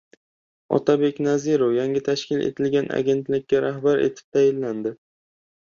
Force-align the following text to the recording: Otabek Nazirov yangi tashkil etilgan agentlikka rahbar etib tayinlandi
Otabek 0.77 1.19
Nazirov 1.25 1.75
yangi 1.75 2.01
tashkil 2.09 2.43
etilgan 2.47 2.89
agentlikka 3.01 3.63
rahbar 3.69 4.03
etib 4.11 4.37
tayinlandi 4.39 4.97